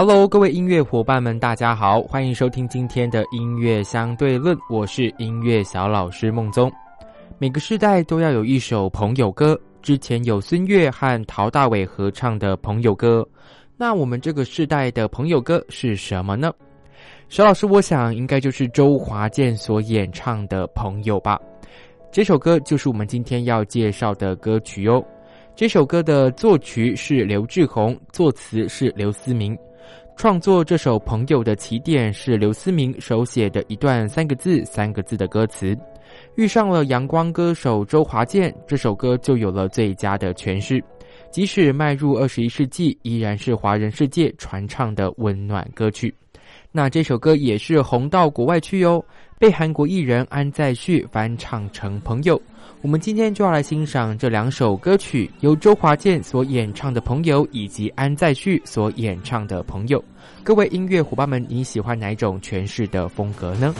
[0.00, 4.56] Hello，各位音乐伙伴们，大家好，欢迎收听今天的音乐相对论。
[4.70, 6.70] 我是音乐小老师孟宗。
[7.36, 13.28] 每个时代都要有一首朋友歌，之前有孙悦和陶大伟合唱的朋友歌。
[13.76, 16.52] 那我们这个世代的朋友歌是什么呢？
[17.28, 21.40] 小老师，我想应该就是周华健所演唱的朋友吧。
[22.12, 25.04] 这首歌就是我们今天要介绍的歌曲哟。
[25.56, 29.58] 这首歌的作曲是刘志宏，作词是刘思明。
[30.18, 35.78] 创作这首《朋友》的起点是刘思明手写的一段三个字、三个字的歌词，
[36.34, 40.82] 遇上了阳光歌手周华健，这首歌就有了最佳的诠释。
[41.30, 46.12] 即使迈入二十一世纪，依然是华人世界传唱的温暖歌曲。
[46.72, 49.04] 那这首歌也是红到国外去哟，
[49.38, 52.36] 被韩国艺人安在旭翻唱成《朋友》。
[52.80, 59.98] 我们今天就要来欣赏这两首歌曲，由周华健所演唱的《朋友》，以及安在旭所演唱的《朋友》。
[60.44, 63.74] 各位音乐伙伴们，你喜欢哪一种诠释的风格呢？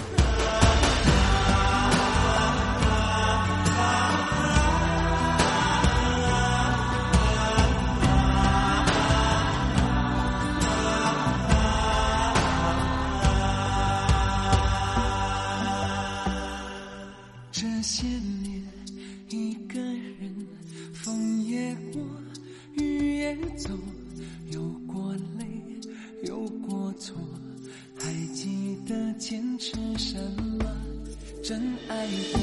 [32.11, 32.37] 那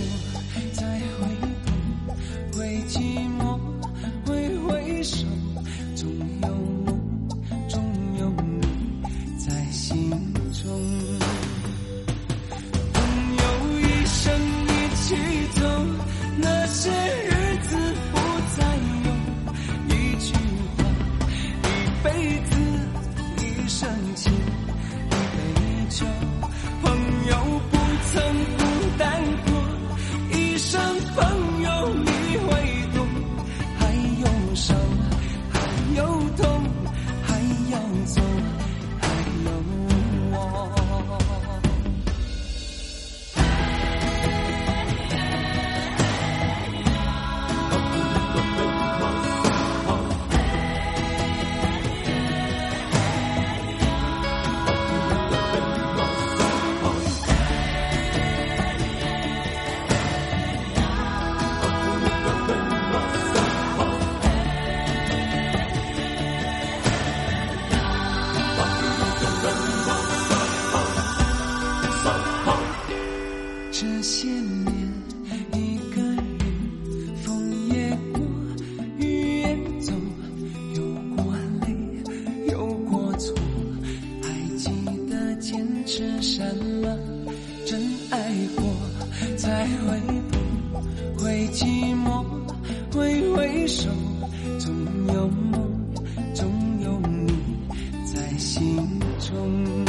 [99.26, 99.85] 中。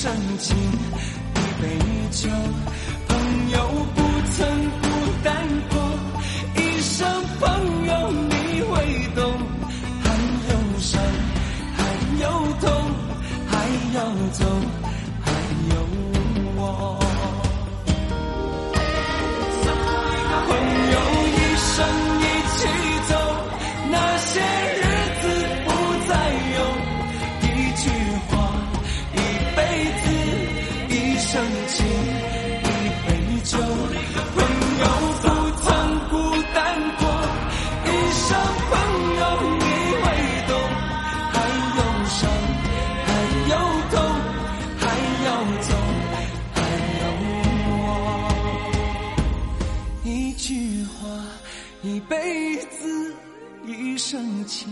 [0.00, 1.76] 深情，一杯
[2.12, 2.30] 酒。
[52.08, 53.14] 辈子
[53.66, 54.68] 一生情。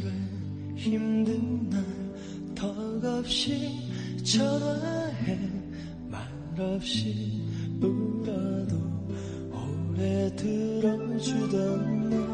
[0.00, 0.12] 그래
[0.76, 1.84] 힘든 날
[2.54, 3.78] 턱없이
[4.24, 5.38] 전화해.
[6.08, 7.42] 말없이
[7.80, 8.76] 울어도
[9.52, 12.26] 오래 들어주던 너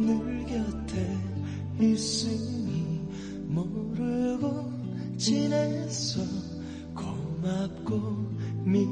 [0.00, 1.18] 늘 곁에
[1.78, 3.00] 있으니
[3.48, 4.72] 모르고
[5.18, 6.22] 지냈어.
[6.94, 8.00] 고맙고
[8.64, 8.86] 미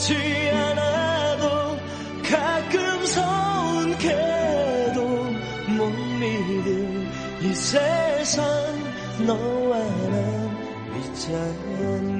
[0.00, 1.76] 보이지 않아도
[2.22, 5.00] 가끔 서운 개도
[5.76, 7.08] 못 믿을
[7.42, 8.42] 이 세상
[9.26, 12.19] 너와 나 있잖아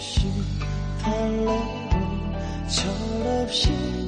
[0.00, 0.32] 다시
[1.02, 1.52] 달래고
[2.70, 3.99] 철없이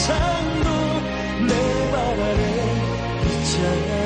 [0.00, 0.70] 세상도
[1.46, 2.42] 내 발 아래
[3.26, 3.99] 있잖아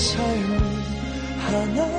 [0.00, 0.54] 차이로
[1.38, 1.89] 하나